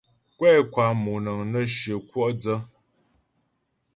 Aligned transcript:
Kwɛ 0.37 0.51
kwa 0.71 0.85
moŋəŋ 1.03 1.39
nə́ 1.51 1.63
shyə 1.75 1.95
kwɔ' 2.09 2.29
dsə. 2.41 2.55